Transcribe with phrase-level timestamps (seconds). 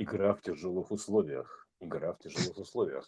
[0.00, 1.68] Игра в тяжелых условиях.
[1.78, 3.06] Игра в тяжелых условиях.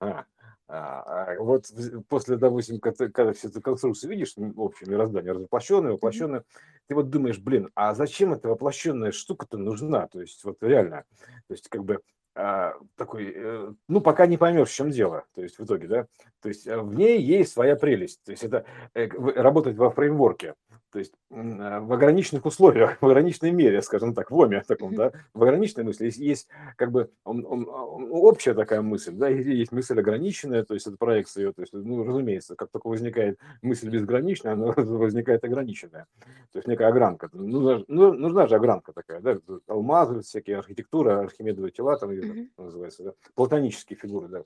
[0.00, 0.26] Ага.
[0.66, 1.66] А, а вот
[2.08, 6.42] после, допустим, когда, когда всю эту конструкцию видишь, в общем, мироздание воплощенное, воплощенное,
[6.88, 10.08] ты вот думаешь, блин, а зачем эта воплощенная штука-то нужна?
[10.08, 11.04] То есть вот реально,
[11.46, 12.00] то есть как бы
[12.34, 16.06] а, такой, э, ну, пока не поймешь, в чем дело, то есть в итоге, да,
[16.42, 20.54] то есть э, в ней есть своя прелесть, то есть это э, работать во фреймворке,
[20.90, 25.12] то есть а, в ограниченных условиях, в ограниченной мере, скажем так, в оме таком, да,
[25.34, 26.06] в ограниченной мысли.
[26.06, 27.68] Есть, есть как бы он, он,
[28.10, 32.04] общая такая мысль, да, есть мысль ограниченная, то есть это проекция ее, то есть, ну,
[32.04, 36.06] разумеется, как только возникает мысль безграничная, она возникает ограниченная,
[36.52, 41.72] то есть некая огранка, нужна, ну, нужна же огранка такая, да, алмазы, всякие архитектура, архимедовые
[41.72, 44.42] тела, там ее называется, да, платонические фигуры, да,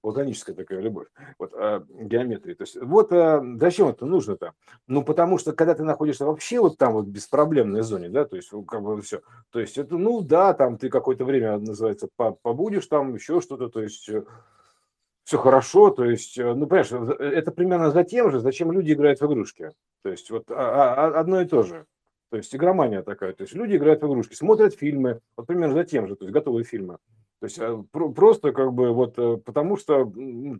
[0.00, 1.08] платоническая такая любовь,
[1.38, 4.52] вот, а, геометрии, то есть вот а, зачем это нужно-то?
[4.86, 8.36] Ну, потому что когда ты на находишься вообще вот там вот беспроблемной зоне, да, то
[8.36, 9.20] есть как бы все,
[9.50, 13.80] то есть это, ну да, там ты какое-то время, называется, побудешь там, еще что-то, то
[13.80, 14.24] есть э,
[15.24, 19.20] все хорошо, то есть, э, ну, понимаешь, это примерно за тем же, зачем люди играют
[19.20, 19.70] в игрушки,
[20.02, 21.86] то есть вот а, а, одно и то же,
[22.30, 25.84] то есть игромания такая, то есть люди играют в игрушки, смотрят фильмы, вот примерно за
[25.84, 26.98] тем же, то есть готовые фильмы,
[27.44, 30.10] то есть э, просто как бы вот потому что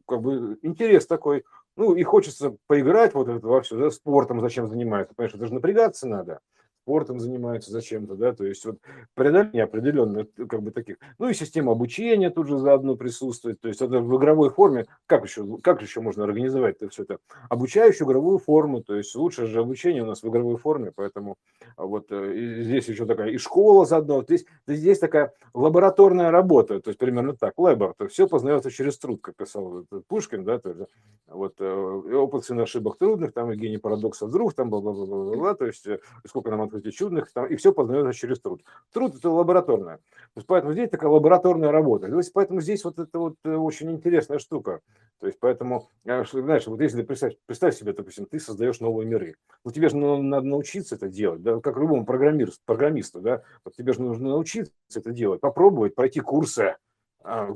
[0.07, 1.45] как бы интерес такой,
[1.77, 5.55] ну, и хочется поиграть вот это во все, да, спортом зачем занимаются, понимаешь, это же
[5.55, 6.41] напрягаться надо,
[6.85, 8.77] спортом занимаются зачем-то, да, то есть вот
[9.15, 13.81] преодоление определенно как бы таких, ну и система обучения тут же заодно присутствует, то есть
[13.81, 17.19] это в игровой форме, как еще, как еще можно организовать это все это,
[17.49, 21.37] обучающую игровую форму, то есть лучшее же обучение у нас в игровой форме, поэтому
[21.79, 26.91] вот э, здесь еще такая и школа заодно, то есть здесь такая лабораторная работа, то
[26.91, 30.81] есть примерно так, лабор, то все познается через труд, как писал Пушкин, да, то есть,
[31.29, 35.87] вот э, опыт сын ошибок трудных, там и гений парадоксов вдруг, там бла-бла-бла-бла, то есть
[35.87, 38.62] э, сколько нам открытий чудных, там, и все познается через труд.
[38.92, 39.98] Труд это лабораторная.
[39.98, 42.08] То есть, поэтому здесь такая лабораторная работа.
[42.08, 44.80] То есть, поэтому здесь вот это вот очень интересная штука.
[45.20, 49.36] То есть, поэтому, знаешь, вот если представь, представь себе, допустим, ты создаешь новые миры.
[49.64, 53.92] Ну, тебе же надо научиться это делать, да, как любому программисту, программисту, да, вот тебе
[53.92, 56.77] же нужно научиться это делать, попробовать, пройти курсы,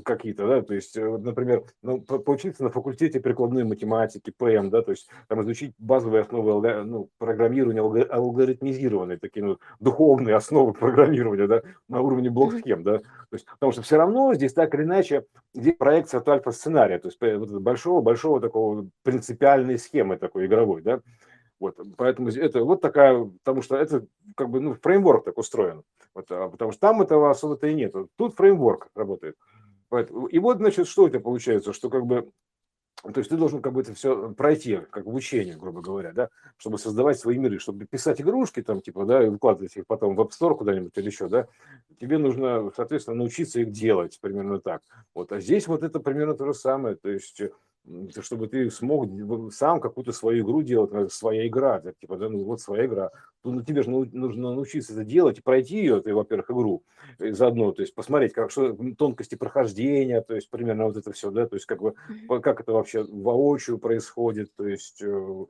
[0.04, 4.92] какие-то, да, то есть, э, например, ну, поучиться на факультете прикладной математики, ПМ, да, то
[4.92, 12.00] есть там изучить базовые основы ну, программирования, алгоритмизированные, такие ну, духовные основы программирования, да, на
[12.00, 16.20] уровне блок-схем, да, то есть, потому что все равно здесь так или иначе, здесь проекция
[16.20, 21.02] от альфа-сценария, то есть вот большого-большого такого принципиальной схемы такой игровой, да,
[21.60, 25.82] вот, поэтому это вот такая, потому что это как бы, ну, фреймворк так устроен,
[26.18, 27.94] вот, а потому что там этого особо-то и нет.
[28.16, 29.36] Тут фреймворк работает.
[30.30, 32.30] И вот, значит, что это получается, что как бы
[33.02, 36.78] то есть ты должен как бы это все пройти, как обучение, грубо говоря, да, чтобы
[36.78, 40.30] создавать свои миры, чтобы писать игрушки там, типа, да, и выкладывать их потом в App
[40.30, 41.46] Store куда-нибудь или еще, да,
[42.00, 44.82] тебе нужно, соответственно, научиться их делать примерно так.
[45.14, 47.40] Вот, а здесь вот это примерно то же самое, то есть
[48.20, 49.08] чтобы ты смог
[49.52, 53.10] сам какую-то свою игру делать, своя игра, типа, да, ну вот своя игра.
[53.42, 56.82] Тут ну, тебе же нужно научиться это делать и пройти ее, ты, во-первых, игру
[57.18, 61.30] и заодно, то есть посмотреть, как что тонкости прохождения, то есть примерно вот это все,
[61.30, 61.94] да, то есть как бы
[62.40, 65.46] как это вообще воочию происходит, то есть э,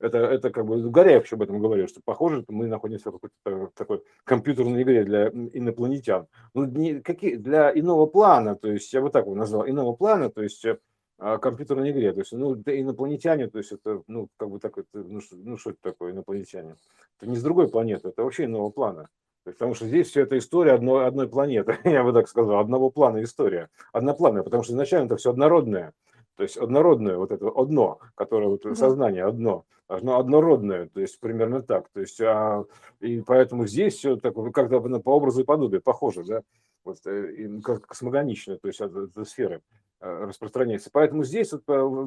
[0.00, 4.02] это, это как бы Горяев об этом говорил, что похоже, мы находимся в какой-то такой
[4.24, 6.26] компьютерной игре для инопланетян.
[6.54, 10.30] Ну, не, какие, для иного плана, то есть я бы так его назвал, иного плана,
[10.30, 10.78] то есть э,
[11.18, 12.12] компьютерной игре.
[12.12, 15.56] То есть, ну, инопланетяне, то есть это, ну, как бы так, это, ну, что, ну,
[15.56, 16.76] что это такое инопланетяне?
[17.18, 19.08] Это не с другой планеты, это вообще иного плана.
[19.44, 23.22] Потому что здесь все это история одной, одной планеты, я бы так сказал, одного плана
[23.22, 23.68] история.
[23.92, 25.92] Однопланная, потому что изначально это все однородное.
[26.36, 31.62] То есть однородное, вот это одно, которое вот сознание одно, оно однородное, то есть примерно
[31.62, 31.88] так.
[31.90, 32.64] То есть, а,
[33.00, 36.42] и поэтому здесь все так, как-то по образу и подобию похоже, да,
[36.84, 39.62] вот, э, и как космогонично, то есть от, от сферы.
[39.98, 40.90] Э, распространяется.
[40.92, 41.54] Поэтому здесь,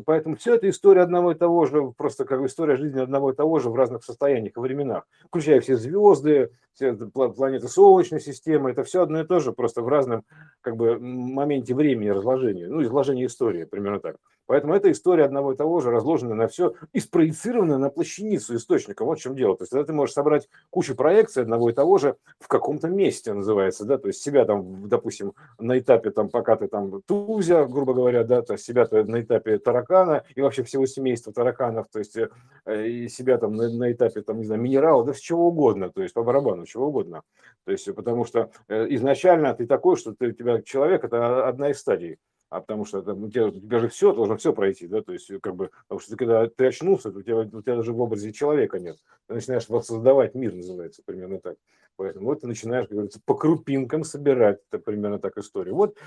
[0.06, 3.58] поэтому все это история одного и того же, просто как история жизни одного и того
[3.58, 9.02] же в разных состояниях и временах, включая все звезды, все планеты Солнечной системы, это все
[9.02, 10.24] одно и то же, просто в разном
[10.62, 14.18] как бы моменте времени разложения, ну, изложения истории, примерно так.
[14.50, 19.06] Поэтому эта история одного и того же, разложена на все и спроецирована на плащаницу источника.
[19.06, 19.56] Вот в чем дело.
[19.56, 23.32] То есть, тогда ты можешь собрать кучу проекций одного и того же в каком-то месте,
[23.34, 27.94] называется, да, то есть себя там, допустим, на этапе, там, пока ты там тузя, грубо
[27.94, 32.00] говоря, да, то есть себя -то на этапе таракана и вообще всего семейства тараканов, то
[32.00, 35.92] есть э, и себя там на, на этапе, там, не знаю, минерала, да, чего угодно,
[35.92, 37.22] то есть по барабану, чего угодно.
[37.66, 41.70] То есть потому что э, изначально ты такой, что ты, у тебя человек– это одна
[41.70, 42.18] из стадий
[42.50, 45.14] а потому что это, у, тебя, у тебя же все, должно все пройти, да, то
[45.14, 48.02] есть как бы, потому что ты, когда ты очнулся, у тебя, у тебя даже в
[48.02, 48.98] образе человека нет,
[49.28, 51.56] ты начинаешь воссоздавать мир, называется, примерно так.
[51.96, 54.60] Поэтому вот ты начинаешь, как говорится, по крупинкам собирать.
[54.72, 55.74] Это примерно так история.
[55.74, 55.98] Вот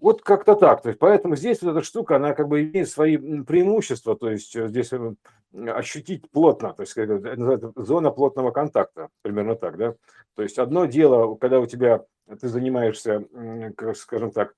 [0.00, 0.82] вот как-то так.
[0.82, 4.16] То есть, поэтому здесь вот эта штука, она как бы имеет свои преимущества.
[4.16, 4.92] То есть э, здесь
[5.52, 9.94] ощутить плотно, то есть это называется зона плотного контакта, примерно так, да.
[10.36, 12.04] То есть одно дело, когда у тебя
[12.40, 13.24] ты занимаешься,
[13.96, 14.54] скажем так,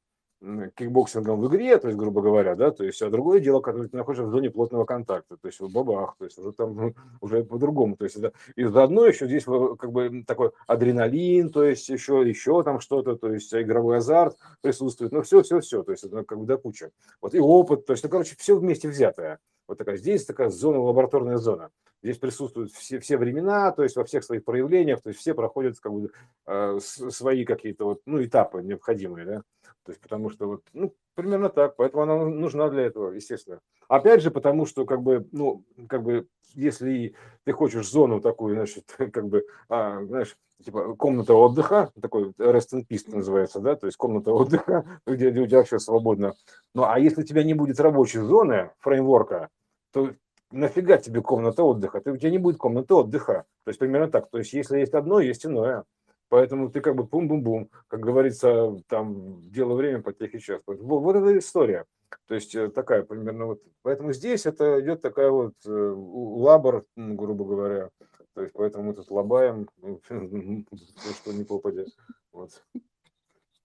[0.74, 3.96] кикбоксингом в игре, то есть, грубо говоря, да, то есть, а другое дело, когда ты
[3.96, 7.96] находишься в зоне плотного контакта, то есть, в бабах, то есть, уже там, уже по-другому,
[7.96, 12.62] то есть, это, и заодно еще здесь как бы такой адреналин, то есть, еще, еще
[12.64, 16.38] там что-то, то есть, игровой азарт присутствует, ну, все, все, все, то есть, это как
[16.38, 16.90] бы до кучи.
[17.20, 19.38] Вот, и опыт, то есть, ну, короче, все вместе взятое.
[19.68, 21.70] Вот такая, здесь такая зона, лабораторная зона.
[22.02, 25.78] Здесь присутствуют все, все времена, то есть во всех своих проявлениях, то есть все проходят
[25.78, 26.10] как бы
[26.46, 29.42] э, свои какие-то вот, ну, этапы необходимые, да.
[29.84, 33.60] То есть потому что вот, ну, примерно так, поэтому она нужна для этого, естественно.
[33.88, 37.14] Опять же, потому что, как бы, ну, как бы, если
[37.44, 42.86] ты хочешь зону такую, значит, как бы, а, знаешь, типа комната отдыха, такой rest in
[42.88, 46.34] peace называется, да, то есть комната отдыха, где, где у тебя все свободно.
[46.74, 49.48] Ну, а если у тебя не будет рабочей зоны, фреймворка,
[49.92, 50.12] то
[50.52, 52.00] нафига тебе комната отдыха?
[52.00, 53.44] Ты, у тебя не будет комнаты отдыха.
[53.64, 54.30] То есть примерно так.
[54.30, 55.84] То есть если есть одно, есть иное.
[56.32, 60.62] Поэтому ты как бы бум-бум-бум, как говорится, там дело время, потехи час.
[60.64, 61.84] Вот, вот эта история.
[62.26, 63.62] То есть э, такая примерно вот.
[63.82, 67.90] Поэтому здесь это идет такая вот э, лабор, грубо говоря.
[68.32, 69.68] То есть поэтому мы тут лобаем,
[70.06, 71.88] что не попадет.
[72.32, 72.64] Вот.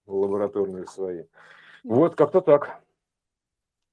[0.06, 1.24] Лабораторные свои.
[1.84, 2.82] Вот как-то так.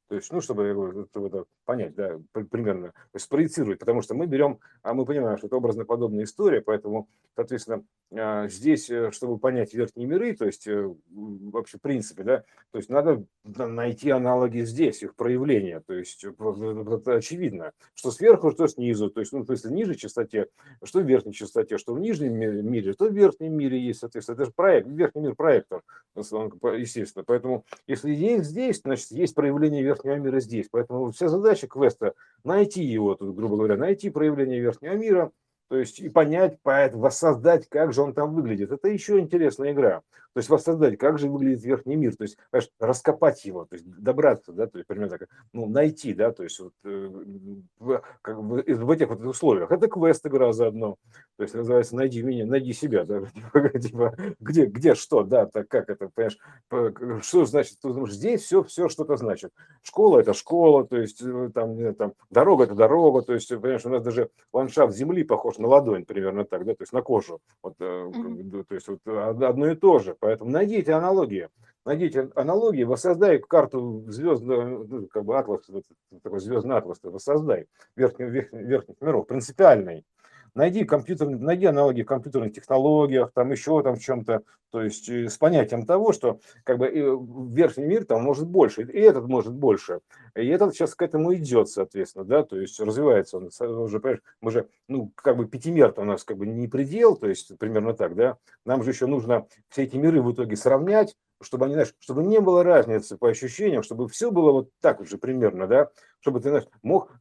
[0.09, 4.93] То есть, ну, чтобы, чтобы это понять, да, примерно, спроецировать, потому что мы берем, а
[4.93, 7.83] мы понимаем, что это образно-подобная история, поэтому, соответственно,
[8.13, 12.77] а, здесь, э, чтобы понять верхние миры, то есть э, вообще в принципе, да, то
[12.77, 18.67] есть надо найти аналоги здесь, их проявления, то есть э, это очевидно, что сверху, что
[18.67, 20.47] снизу, то есть, ну, то есть в нижней частоте,
[20.83, 24.45] что в верхней частоте, что в нижнем мире, что в верхнем мире есть, соответственно, это
[24.45, 25.81] же проект, верхний мир проектор,
[26.15, 32.13] естественно, поэтому если есть здесь, значит, есть проявление верхнего мира здесь, поэтому вся задача квеста
[32.43, 35.31] найти его, тут, грубо говоря, найти проявление верхнего мира,
[35.67, 38.71] то есть и понять, воссоздать, как же он там выглядит.
[38.71, 40.01] Это еще интересная игра.
[40.35, 42.37] То есть воссоздать, как же выглядит верхний мир, то есть
[42.77, 46.59] раскопать его, то есть добраться, да, то есть примерно так, ну, найти, да, то есть
[46.59, 47.09] вот, э,
[47.79, 49.71] в, как бы, в этих вот условиях.
[49.71, 50.97] Это квест игра заодно.
[51.37, 55.69] То есть называется «Найди меня, найди себя», да, типа, типа, где, где что, да, так
[55.69, 56.37] как это, понимаешь,
[57.23, 59.53] что значит, ты здесь все, все что-то значит.
[59.83, 63.89] Школа– это школа, то есть э, там, там дорога– это дорога, то есть, понимаешь, у
[63.89, 67.75] нас даже ландшафт земли похож на ладонь, примерно так, да, то есть на кожу, вот,
[67.79, 68.65] mm-hmm.
[68.67, 71.49] то есть вот одно и то же, Поэтому найдите аналогии.
[71.85, 75.69] Найдите аналогии, воссоздай карту звездного, ну, как бы атлас,
[76.23, 80.03] такой звездный атлас, воссоздай верхних, верхних, верхних миров, принципиальный
[80.55, 84.41] найди компьютер, найди аналоги в компьютерных технологиях, там еще там в чем-то,
[84.71, 86.89] то есть э, с понятием того, что как бы
[87.53, 89.99] верхний мир там может больше, и этот может больше,
[90.35, 94.51] и этот сейчас к этому идет, соответственно, да, то есть развивается он уже, понимаешь, мы
[94.51, 98.15] же, ну, как бы пятимер у нас как бы не предел, то есть примерно так,
[98.15, 102.23] да, нам же еще нужно все эти миры в итоге сравнять, чтобы они, знаешь, чтобы
[102.23, 105.89] не было разницы по ощущениям, чтобы все было вот так уже примерно, да,
[106.21, 107.11] чтобы ты, знаешь, мог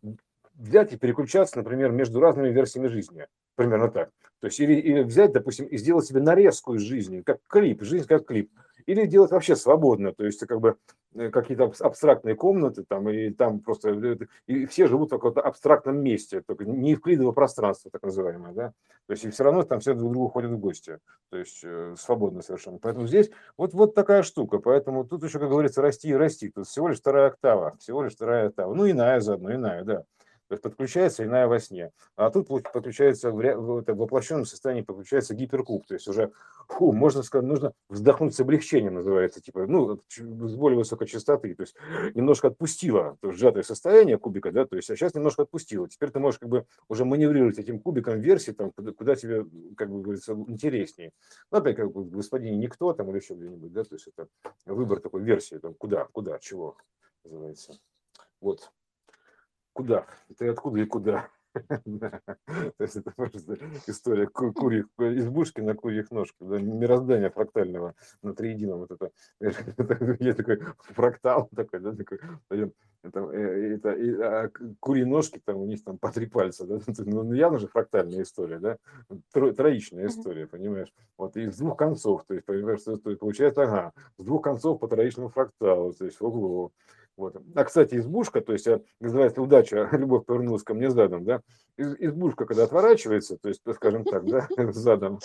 [0.55, 3.27] взять и переключаться, например, между разными версиями жизни.
[3.57, 4.11] Примерно так.
[4.41, 8.07] То есть или, или взять, допустим, и сделать себе нарезку из жизни, как клип, жизнь
[8.07, 8.51] как клип.
[8.87, 10.77] Или делать вообще свободно, то есть как бы
[11.15, 16.03] э, какие-то абстрактные комнаты там, и там просто, э, и все живут в каком-то абстрактном
[16.03, 18.73] месте, только не евклидово пространство, так называемое, да,
[19.07, 20.99] то есть и все равно там все друг к другу ходят в гости,
[21.31, 22.79] то есть э, свободно совершенно.
[22.79, 26.67] Поэтому здесь вот, вот такая штука, поэтому тут еще, как говорится, расти и расти, тут
[26.67, 30.05] всего лишь вторая октава, всего лишь вторая октава, ну иная заодно, иная, да.
[30.49, 31.91] То есть подключается иная во сне.
[32.17, 35.87] А тут подключается в, в, в воплощенном состоянии подключается гиперкуб.
[35.87, 36.33] То есть уже,
[36.69, 41.55] фу, можно сказать, нужно вздохнуть с облегчением, называется, типа, ну, с более высокой частоты.
[41.55, 41.75] То есть
[42.15, 45.89] немножко отпустила то есть сжатое состояние кубика, да, то есть, а сейчас немножко отпустила.
[45.89, 49.47] Теперь ты можешь как бы уже маневрировать этим кубиком версии, там, куда, куда тебе,
[49.77, 51.13] как бы говорится, интереснее.
[51.51, 54.29] Ну, опять как бы господин никто там или еще где-нибудь, да, то есть это
[54.67, 56.77] выбор такой версии, там, куда, куда, чего
[57.25, 57.79] называется.
[58.41, 58.71] Вот
[59.75, 60.07] куда?
[60.39, 61.29] Ты откуда и куда?
[61.85, 68.81] То есть это просто история курьих избушки на курьих ножках, да, мироздания фрактального на триедином.
[68.81, 69.11] Вот это,
[70.21, 72.19] я такой фрактал такой, да, такой,
[73.05, 73.91] это, э, это,
[74.23, 74.51] а
[74.81, 78.23] курьи ножки, там у них там по три пальца, да, ну, ну явно же фрактальная
[78.23, 78.79] история, да,
[79.33, 83.63] Тро, троичная история, понимаешь, вот, и с двух концов, то есть, понимаешь, то есть, получается,
[83.63, 86.73] ага, с двух концов по троичному фракталу, то есть, ого,
[87.17, 87.37] Вот.
[87.55, 91.43] А, кстати, избушка, то есть, э, называется удача, любовь повернулась ко мне задом, да,
[91.77, 95.21] избушка, когда отворачивается, то есть, скажем так, да, задом,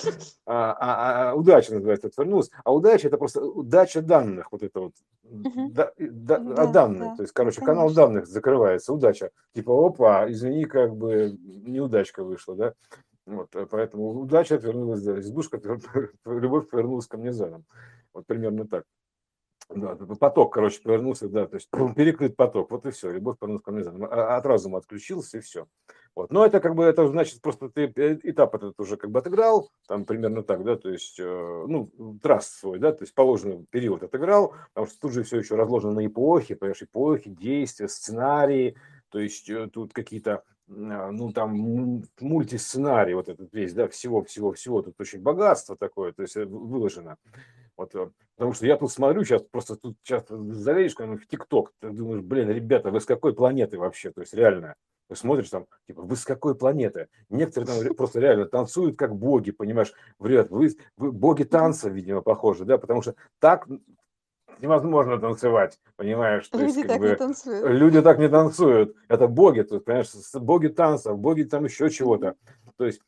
[0.45, 4.93] а, а, а удача называется, отвернулась, а удача это просто удача данных, вот это вот,
[5.23, 7.73] да, да, да, данные, да, то есть, короче, конечно.
[7.73, 12.73] канал данных закрывается, удача, типа, опа, извини, как бы неудачка вышла, да,
[13.25, 15.59] вот, э, поэтому удача отвернулась, да, избушка,
[16.25, 17.65] любовь повернулась ко мне задом,
[18.13, 18.83] вот примерно так.
[19.69, 23.71] Да, поток, короче, повернулся, да, то есть перекрыт поток, вот и все, любовь повернулась ко
[23.71, 25.67] мне а, от разума отключился и все.
[26.15, 26.31] Вот.
[26.31, 29.69] Но это как бы, это значит, просто ты э, этап этот уже как бы отыграл,
[29.87, 34.01] там примерно так, да, то есть, э, ну, траст свой, да, то есть положенный период
[34.01, 38.75] отыграл, потому что тут же все еще разложено на эпохи, понимаешь, эпохи, действия, сценарии,
[39.09, 45.21] то есть тут какие-то а, ну, там, мультисценарий вот этот весь, да, всего-всего-всего, тут очень
[45.21, 47.17] богатство такое, то есть э, выложено.
[47.79, 51.89] Вот, э, потому что я тут смотрю, сейчас просто тут часто залезешь в ТикТок, ты
[51.91, 54.75] думаешь, блин, ребята, вы с какой планеты вообще, то есть реально,
[55.07, 57.07] ты смотришь там, типа, вы с какой планеты?
[57.29, 62.65] Некоторые там просто реально танцуют как боги, понимаешь, вряд вы, вы боги танца, видимо, похожи,
[62.65, 63.65] да, потому что так
[64.59, 66.49] невозможно танцевать, понимаешь?
[66.49, 67.65] То Люди есть, так бы, не танцуют.
[67.65, 68.97] Люди так не танцуют.
[69.07, 72.35] Это боги, тут, понимаешь, боги танцев, боги там еще чего-то.
[72.75, 72.99] То есть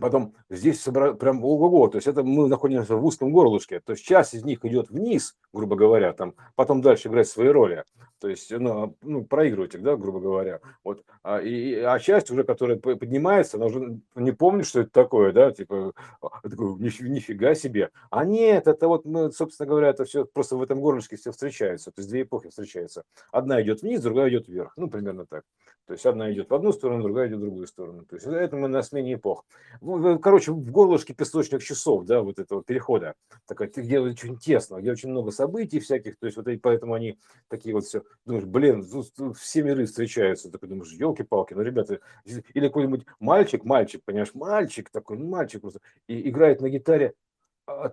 [0.00, 1.14] Потом здесь собра...
[1.14, 4.64] прям ого-го, то есть это мы находимся в узком горлышке, то есть часть из них
[4.64, 7.84] идет вниз, грубо говоря, там, потом дальше играть свои роли,
[8.20, 12.44] то есть, ну, ну проигрывать их, да, грубо говоря, вот, а, и, а часть уже,
[12.44, 17.90] которая поднимается, она уже не помнит, что это такое, да, типа, а, такой, нифига себе,
[18.10, 21.90] а нет, это вот мы, собственно говоря, это все просто в этом горлышке все встречаются,
[21.90, 25.44] то есть две эпохи встречаются, одна идет вниз, другая идет вверх, ну, примерно так,
[25.86, 28.56] то есть одна идет в одну сторону, другая идет в другую сторону, то есть это
[28.56, 29.44] мы на смене эпох,
[29.80, 33.14] короче, в горлышке песочных часов, да, вот этого перехода,
[33.46, 37.18] такая, где очень тесно, где очень много событий всяких, то есть вот и поэтому они
[37.48, 42.00] такие вот все, думаешь, блин, тут, тут все миры встречаются, такой думаешь, елки-палки, ну, ребята,
[42.24, 47.14] или какой-нибудь мальчик, мальчик, понимаешь, мальчик такой, ну, мальчик просто, и играет на гитаре,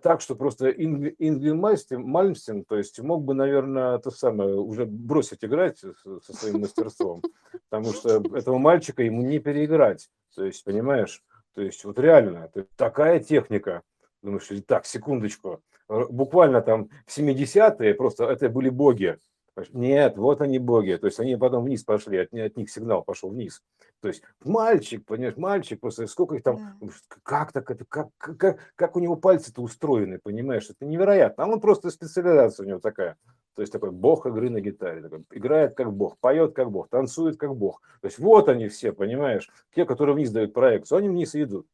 [0.02, 5.44] так, что просто Ингви, Ингви Мальмстин, то есть мог бы, наверное, то самое, уже бросить
[5.44, 7.22] играть со своим мастерством,
[7.70, 13.20] потому что этого мальчика ему не переиграть, то есть, понимаешь, то есть вот реально, такая
[13.20, 13.84] техника.
[14.22, 15.62] Думаешь, так, секундочку.
[15.88, 19.20] Буквально там в 70-е просто это были боги.
[19.72, 20.96] Нет, вот они боги.
[20.96, 23.62] То есть они потом вниз пошли, от, от них сигнал пошел вниз.
[24.04, 26.88] То есть мальчик, понимаешь, мальчик, просто сколько их там, да.
[27.24, 31.46] как так это, как, как, как у него пальцы-то устроены, понимаешь, это невероятно.
[31.46, 33.16] А он просто специализация у него такая.
[33.56, 35.04] То есть такой бог игры на гитаре.
[35.04, 37.82] Такой, играет как бог, поет как бог, танцует как бог.
[38.02, 41.66] То есть вот они все, понимаешь, те, которые вниз дают проекцию, они вниз идут.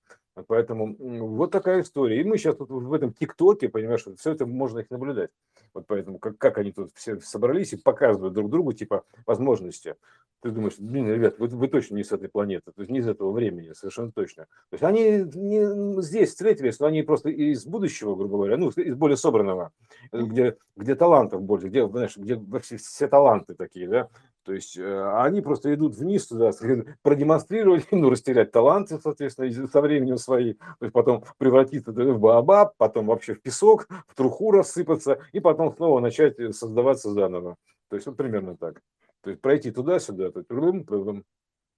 [0.47, 2.21] Поэтому вот такая история.
[2.21, 5.31] И мы сейчас тут в этом ТикТоке, понимаешь, все это можно их наблюдать.
[5.73, 9.95] Вот поэтому, как, как они тут все собрались и показывают друг другу, типа, возможности.
[10.41, 13.07] Ты думаешь, блин, ребят, вы, вы точно не с этой планеты, то есть не из
[13.09, 14.45] этого времени, совершенно точно.
[14.69, 18.95] То есть они не здесь встретились, но они просто из будущего, грубо говоря, ну, из
[18.95, 19.73] более собранного,
[20.13, 24.09] где, где талантов больше, где, знаешь, где вообще все таланты такие, да,
[24.43, 26.51] то есть э, они просто идут вниз туда,
[27.01, 33.07] продемонстрировать, ну, растерять таланты, соответственно, со временем свои, то есть потом превратиться в баобаб, потом
[33.07, 37.57] вообще в песок, в труху рассыпаться, и потом снова начать э, создаваться заново.
[37.89, 38.81] То есть вот примерно так.
[39.21, 40.49] То есть пройти туда-сюда, то есть,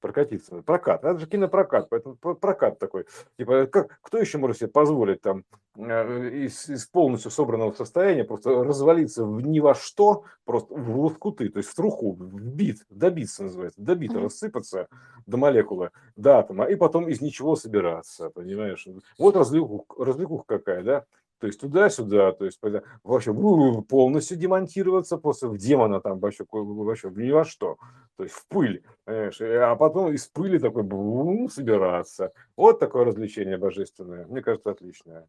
[0.01, 0.62] прокатиться.
[0.63, 1.03] Прокат.
[1.03, 3.05] Это же кинопрокат, поэтому прокат такой.
[3.38, 5.46] Типа, как, кто еще может себе позволить там
[5.77, 11.50] э, из, из полностью собранного состояния просто развалиться в ни во что, просто в лоскуты,
[11.50, 14.24] то есть в труху, в бит, добиться называется, добито, mm-hmm.
[14.24, 14.88] рассыпаться
[15.25, 18.88] до молекулы, до атома, и потом из ничего собираться, понимаешь?
[19.17, 21.05] Вот развлекуха, развлекуха какая, да?
[21.41, 22.62] То есть туда-сюда, то есть
[23.03, 27.77] вообще полностью демонтироваться, после в демона там вообще, вообще ни во что,
[28.15, 32.31] то есть в пыль, понимаешь, а потом из пыли такой бум, собираться.
[32.55, 35.27] Вот такое развлечение божественное, мне кажется, отличное.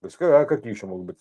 [0.00, 1.18] То есть, а какие еще могут быть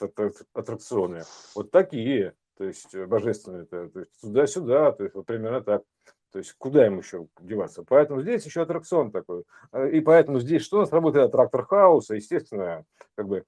[0.53, 1.23] аттракционы?
[1.53, 5.83] Вот такие, то есть божественные, то есть туда-сюда, то есть вот примерно так.
[6.31, 7.83] То есть куда им еще деваться?
[7.83, 9.43] Поэтому здесь еще аттракцион такой.
[9.91, 13.43] И поэтому здесь что у нас работает фактор хаоса, естественно, как бы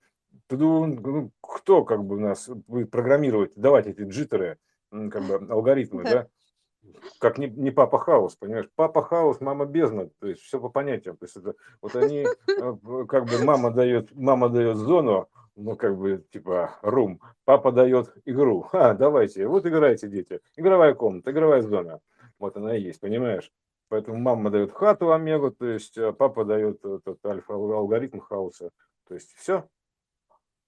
[0.49, 4.57] ну, кто как бы у нас будет программировать, давать эти джиттеры,
[4.89, 6.27] как бы алгоритмы, да?
[7.19, 8.69] Как не, не папа хаос, понимаешь?
[8.75, 11.15] Папа хаос, мама бездна, то есть все по понятиям.
[11.15, 15.97] То есть это, вот они, э, как бы мама дает, мама дает зону, ну, как
[15.97, 18.67] бы, типа, room, папа дает игру.
[18.73, 20.39] А, давайте, вот играйте, дети.
[20.55, 21.99] Игровая комната, игровая зона.
[22.39, 23.51] Вот она и есть, понимаешь?
[23.89, 28.71] Поэтому мама дает хату омегу, то есть э, папа дает этот альфа-алгоритм хаоса.
[29.07, 29.67] То есть все,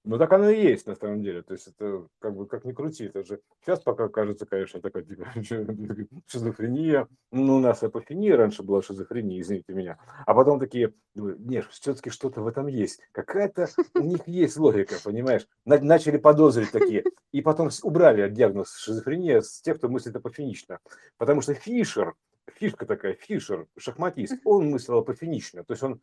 [0.05, 1.43] Ну, так оно и есть, на самом деле.
[1.43, 5.03] То есть это как бы как ни крути, это же сейчас пока кажется, конечно, такая
[5.03, 5.31] типа,
[6.27, 7.07] шизофрения.
[7.31, 9.97] Ну, у нас апофения раньше была шизофрения, извините меня.
[10.25, 12.99] А потом такие, нет, все-таки что-то в этом есть.
[13.13, 15.47] Какая-то у них есть логика, понимаешь?
[15.63, 17.05] Начали подозрить такие.
[17.31, 20.79] И потом убрали диагноз шизофрения с тех, кто мыслит апофенично.
[21.17, 22.13] Потому что Фишер,
[22.53, 25.63] фишка такая, Фишер, шахматист, он мыслил апофенично.
[25.63, 26.01] То есть он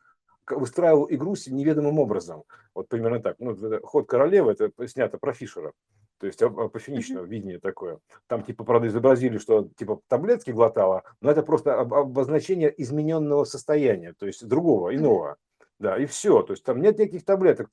[0.53, 2.45] выстраивал игру неведомым образом.
[2.75, 3.37] Вот примерно так.
[3.39, 5.73] Ну, ход королевы, это снято про Фишера.
[6.19, 7.99] То есть апофеничное видение такое.
[8.27, 14.27] Там типа, правда, изобразили, что типа таблетки глотала, но это просто обозначение измененного состояния, то
[14.27, 15.37] есть другого, иного.
[15.81, 16.43] Да, и все.
[16.43, 17.71] То есть там нет никаких таблеток.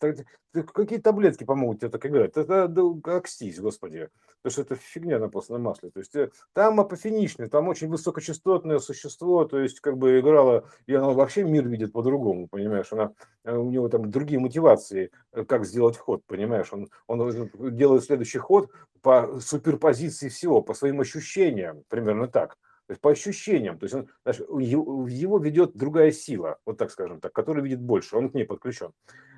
[0.74, 2.38] Какие таблетки помогут тебе так играть?
[2.38, 2.74] Это
[3.04, 4.08] окстись, господи.
[4.42, 5.90] Потому что это фигня на постном масле.
[5.90, 10.94] То есть э, там апофеничный, там очень высокочастотное существо, то есть как бы играла, и
[10.94, 12.94] она вообще мир видит по-другому, понимаешь?
[12.94, 13.12] Она,
[13.44, 16.72] э, у него там другие мотивации, э, как сделать ход, понимаешь?
[16.72, 18.72] Он, он делает следующий ход
[19.02, 22.58] по суперпозиции всего, по своим ощущениям, примерно так.
[22.88, 26.90] То есть по ощущениям, то есть он, знаешь, его, его ведет другая сила, вот так
[26.90, 28.94] скажем так, которая видит больше, он к ней подключен.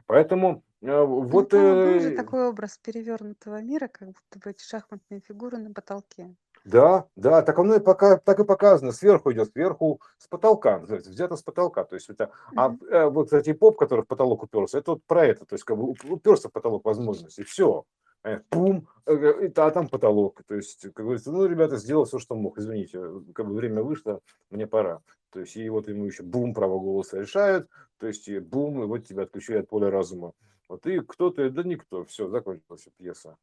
[0.05, 1.51] Поэтому э, вот...
[1.51, 6.35] Ну, был же такой образ перевернутого мира, как будто бы эти шахматные фигуры на потолке.
[6.63, 8.91] Да, да, так оно и пока, так и показано.
[8.91, 11.83] Сверху идет, сверху с потолка, взято с потолка.
[11.85, 15.25] То есть это, а э, вот эти поп, который в потолок уперся, это вот про
[15.25, 17.85] это, то есть как бы уперся в потолок возможностей, все.
[18.23, 20.43] Э, пум, э, а там потолок.
[20.45, 22.99] То есть, как говорится, ну, ребята, сделал все, что мог, извините,
[23.33, 25.01] как бы время вышло, мне пора.
[25.29, 28.87] То есть, и вот ему еще бум, право голоса решают, то есть, и бум, и
[28.87, 30.33] вот тебя отключили от поля разума.
[30.67, 33.37] Вот и кто-то, да никто, все, закончилась пьеса.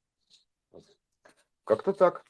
[1.65, 2.25] Как-то так.